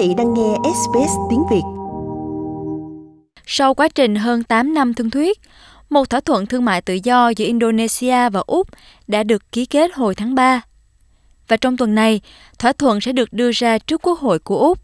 [0.00, 1.62] vị đang nghe SBS tiếng Việt.
[3.46, 5.38] Sau quá trình hơn 8 năm thương thuyết,
[5.90, 8.68] một thỏa thuận thương mại tự do giữa Indonesia và Úc
[9.08, 10.60] đã được ký kết hồi tháng 3.
[11.48, 12.20] Và trong tuần này,
[12.58, 14.78] thỏa thuận sẽ được đưa ra trước Quốc hội của Úc.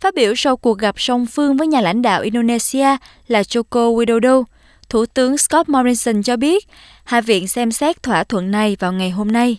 [0.00, 2.96] Phát biểu sau cuộc gặp song phương với nhà lãnh đạo Indonesia
[3.28, 4.44] là Joko Widodo,
[4.88, 6.68] Thủ tướng Scott Morrison cho biết
[7.04, 9.56] Hạ viện xem xét thỏa thuận này vào ngày hôm nay.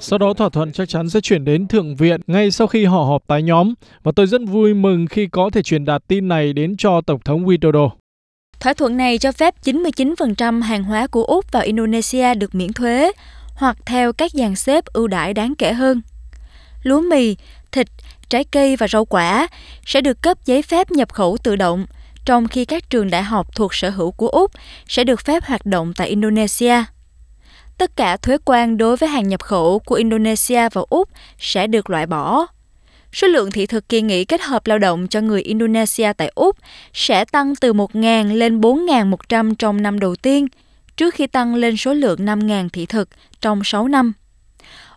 [0.00, 3.04] Sau đó thỏa thuận chắc chắn sẽ chuyển đến Thượng viện ngay sau khi họ
[3.04, 6.52] họp tái nhóm và tôi rất vui mừng khi có thể truyền đạt tin này
[6.52, 7.88] đến cho Tổng thống Widodo.
[8.60, 13.12] Thỏa thuận này cho phép 99% hàng hóa của Úc vào Indonesia được miễn thuế
[13.54, 16.02] hoặc theo các dàn xếp ưu đãi đáng kể hơn.
[16.82, 17.36] Lúa mì,
[17.72, 17.86] thịt,
[18.28, 19.48] trái cây và rau quả
[19.86, 21.86] sẽ được cấp giấy phép nhập khẩu tự động,
[22.24, 24.50] trong khi các trường đại học thuộc sở hữu của Úc
[24.88, 26.84] sẽ được phép hoạt động tại Indonesia.
[27.78, 31.90] Tất cả thuế quan đối với hàng nhập khẩu của Indonesia vào Úc sẽ được
[31.90, 32.46] loại bỏ.
[33.12, 36.56] Số lượng thị thực kỳ nghỉ kết hợp lao động cho người Indonesia tại Úc
[36.92, 40.46] sẽ tăng từ 1.000 lên 4.100 trong năm đầu tiên,
[40.96, 43.08] trước khi tăng lên số lượng 5.000 thị thực
[43.40, 44.12] trong 6 năm.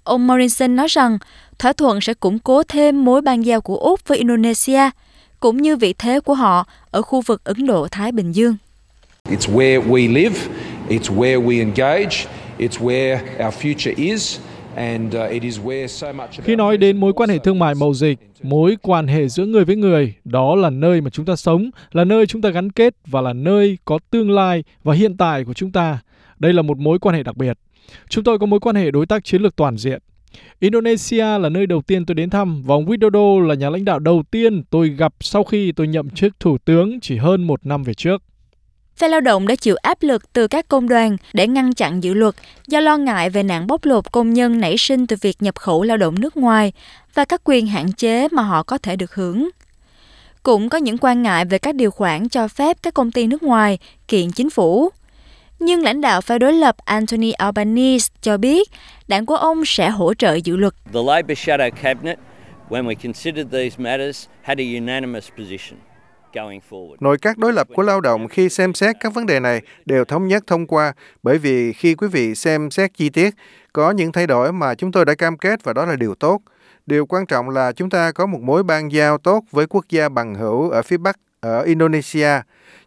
[0.03, 1.17] Ông Morrison nói rằng
[1.59, 4.89] thỏa thuận sẽ củng cố thêm mối ban giao của Úc với Indonesia,
[5.39, 8.55] cũng như vị thế của họ ở khu vực Ấn Độ-Thái Bình Dương.
[9.29, 10.39] It's where we live,
[10.89, 12.25] it's where we engage,
[12.57, 14.39] it's where our future is.
[14.39, 14.43] Uh,
[16.43, 19.65] Khi nói đến mối quan hệ thương mại mậu dịch, mối quan hệ giữa người
[19.65, 22.95] với người, đó là nơi mà chúng ta sống, là nơi chúng ta gắn kết
[23.05, 25.99] và là nơi có tương lai và hiện tại của chúng ta.
[26.39, 27.57] Đây là một mối quan hệ đặc biệt.
[28.09, 30.01] Chúng tôi có mối quan hệ đối tác chiến lược toàn diện.
[30.59, 33.99] Indonesia là nơi đầu tiên tôi đến thăm và ông Widodo là nhà lãnh đạo
[33.99, 37.83] đầu tiên tôi gặp sau khi tôi nhậm chức thủ tướng chỉ hơn một năm
[37.83, 38.23] về trước.
[38.97, 42.13] Phe lao động đã chịu áp lực từ các công đoàn để ngăn chặn dự
[42.13, 42.35] luật
[42.67, 45.83] do lo ngại về nạn bóc lột công nhân nảy sinh từ việc nhập khẩu
[45.83, 46.73] lao động nước ngoài
[47.13, 49.49] và các quyền hạn chế mà họ có thể được hưởng.
[50.43, 53.43] Cũng có những quan ngại về các điều khoản cho phép các công ty nước
[53.43, 53.77] ngoài
[54.07, 54.89] kiện chính phủ.
[55.59, 58.69] Nhưng lãnh đạo phe đối lập Anthony Albanese cho biết
[59.07, 60.73] đảng của ông sẽ hỗ trợ dự luật.
[60.93, 62.19] The Labour Shadow Cabinet,
[62.69, 65.79] when we considered these matters, had a unanimous position.
[66.99, 70.05] Nội các đối lập của lao động khi xem xét các vấn đề này đều
[70.05, 73.33] thống nhất thông qua bởi vì khi quý vị xem xét chi tiết,
[73.73, 76.41] có những thay đổi mà chúng tôi đã cam kết và đó là điều tốt.
[76.85, 80.09] Điều quan trọng là chúng ta có một mối ban giao tốt với quốc gia
[80.09, 82.29] bằng hữu ở phía Bắc, ở Indonesia.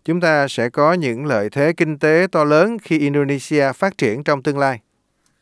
[0.05, 4.25] Chúng ta sẽ có những lợi thế kinh tế to lớn khi Indonesia phát triển
[4.25, 4.78] trong tương lai.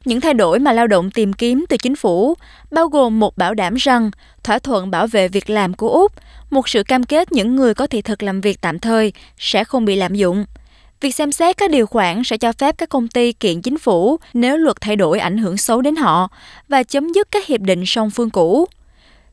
[0.05, 2.35] Những thay đổi mà lao động tìm kiếm từ chính phủ
[2.71, 4.11] bao gồm một bảo đảm rằng
[4.43, 6.13] thỏa thuận bảo vệ việc làm của Úc,
[6.51, 9.85] một sự cam kết những người có thị thực làm việc tạm thời sẽ không
[9.85, 10.45] bị lạm dụng.
[11.01, 14.17] Việc xem xét các điều khoản sẽ cho phép các công ty kiện chính phủ
[14.35, 16.29] nếu luật thay đổi ảnh hưởng xấu đến họ
[16.69, 18.67] và chấm dứt các hiệp định song phương cũ.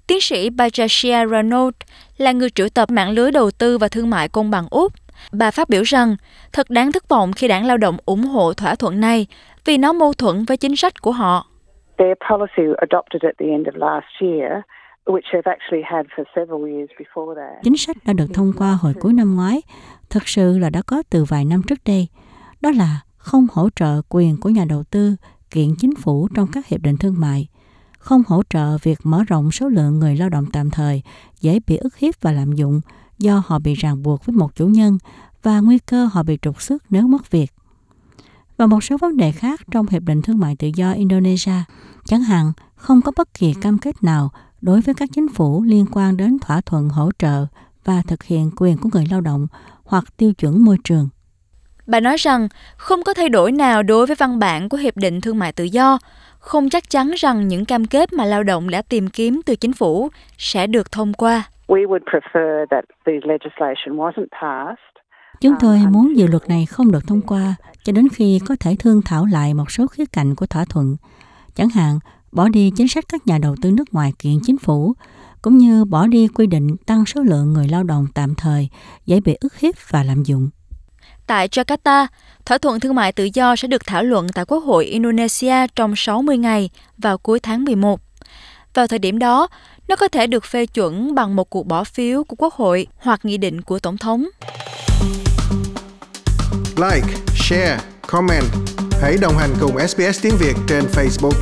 [0.08, 1.74] Tiến sĩ Bajashia Renaud
[2.18, 4.94] là người triệu tập mạng lưới đầu tư và thương mại công bằng Úc.
[5.32, 6.16] Bà phát biểu rằng
[6.54, 9.28] thật đáng thất vọng khi đảng lao động ủng hộ thỏa thuận này
[9.66, 11.48] vì nó mâu thuẫn với chính sách của họ.
[17.64, 19.62] Chính sách đã được thông qua hồi cuối năm ngoái,
[20.10, 22.08] thực sự là đã có từ vài năm trước đây.
[22.62, 25.16] Đó là không hỗ trợ quyền của nhà đầu tư
[25.52, 27.48] kiện chính phủ trong các hiệp định thương mại,
[28.06, 31.02] không hỗ trợ việc mở rộng số lượng người lao động tạm thời
[31.42, 32.82] dễ bị ức hiếp và lạm dụng
[33.18, 34.98] do họ bị ràng buộc với một chủ nhân
[35.44, 37.54] và nguy cơ họ bị trục xuất nếu mất việc
[38.58, 41.64] và một số vấn đề khác trong Hiệp định Thương mại Tự do Indonesia,
[42.06, 45.86] chẳng hạn không có bất kỳ cam kết nào đối với các chính phủ liên
[45.92, 47.46] quan đến thỏa thuận hỗ trợ
[47.84, 49.48] và thực hiện quyền của người lao động
[49.84, 51.10] hoặc tiêu chuẩn môi trường.
[51.88, 52.48] Bà nói rằng
[52.78, 55.64] không có thay đổi nào đối với văn bản của Hiệp định Thương mại Tự
[55.64, 56.00] do,
[56.40, 59.74] không chắc chắn rằng những cam kết mà lao động đã tìm kiếm từ chính
[59.74, 61.44] phủ sẽ được thông qua.
[61.68, 64.96] We would prefer that the legislation wasn't passed
[65.42, 68.76] Chúng tôi muốn dự luật này không được thông qua cho đến khi có thể
[68.80, 70.96] thương thảo lại một số khía cạnh của thỏa thuận,
[71.56, 72.00] chẳng hạn
[72.32, 74.94] bỏ đi chính sách các nhà đầu tư nước ngoài kiện chính phủ,
[75.42, 78.70] cũng như bỏ đi quy định tăng số lượng người lao động tạm thời
[79.06, 80.50] dễ bị ức hiếp và lạm dụng.
[81.28, 82.08] Tại Jakarta,
[82.46, 85.94] thỏa thuận thương mại tự do sẽ được thảo luận tại Quốc hội Indonesia trong
[85.96, 88.00] 60 ngày vào cuối tháng 11.
[88.74, 89.48] Vào thời điểm đó,
[89.88, 93.20] nó có thể được phê chuẩn bằng một cuộc bỏ phiếu của Quốc hội hoặc
[93.24, 94.26] nghị định của Tổng thống
[96.78, 97.78] like, share,
[98.08, 98.44] comment.
[99.02, 101.34] Hãy đồng hành cùng SBS tiếng Việt trên Facebook.